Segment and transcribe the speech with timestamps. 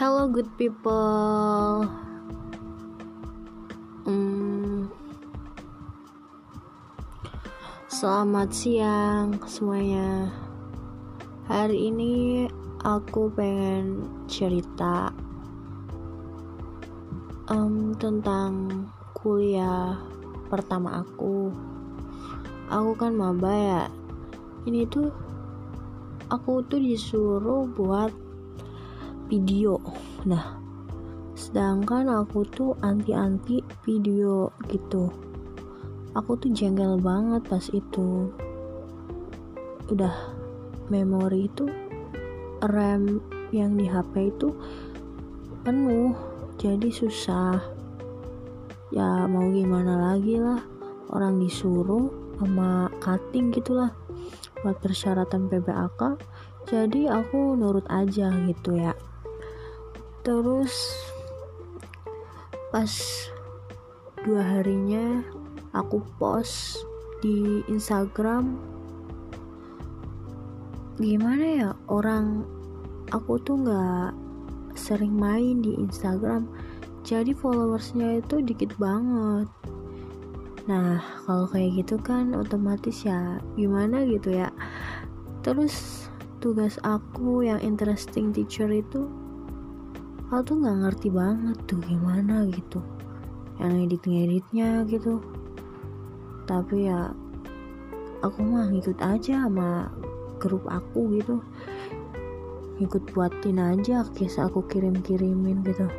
[0.00, 1.84] Hello good people.
[4.08, 4.88] Hmm,
[7.84, 10.32] selamat siang semuanya.
[11.52, 12.48] Hari ini
[12.80, 15.12] aku pengen cerita
[17.52, 20.00] um, tentang kuliah
[20.48, 21.52] pertama aku.
[22.72, 23.84] Aku kan maba ya.
[24.64, 25.12] Ini tuh
[26.32, 28.29] aku tuh disuruh buat
[29.30, 29.78] video.
[30.26, 30.58] Nah
[31.38, 35.06] sedangkan aku tuh anti-anti video gitu.
[36.18, 38.34] Aku tuh jengkel banget pas itu.
[39.86, 40.34] Udah
[40.90, 41.70] memori itu
[42.66, 43.22] RAM
[43.54, 44.50] yang di HP itu
[45.62, 46.18] penuh
[46.58, 47.62] jadi susah.
[48.90, 50.58] Ya mau gimana lagi lah
[51.14, 52.10] orang disuruh
[52.40, 53.94] sama cutting gitulah
[54.64, 56.20] buat persyaratan PBAK
[56.68, 58.92] jadi aku nurut aja gitu ya
[60.20, 60.94] terus
[62.70, 62.92] pas
[64.22, 65.24] dua harinya
[65.72, 66.84] aku post
[67.24, 68.56] di Instagram
[71.00, 72.44] gimana ya orang
[73.10, 74.12] aku tuh nggak
[74.76, 76.46] sering main di Instagram
[77.00, 79.48] jadi followersnya itu dikit banget.
[80.68, 84.52] Nah kalau kayak gitu kan otomatis ya gimana gitu ya.
[85.40, 86.06] Terus
[86.44, 89.08] tugas aku yang interesting teacher itu
[90.30, 92.78] aku tuh nggak ngerti banget tuh gimana gitu
[93.58, 95.18] yang edit ngeditnya gitu.
[96.46, 97.10] Tapi ya
[98.22, 99.90] aku mah ngikut aja sama
[100.38, 101.42] grup aku gitu.
[102.78, 105.90] Ngikut buatin aja kisah aku kirim kirimin gitu